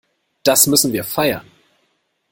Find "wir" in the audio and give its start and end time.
0.93-1.03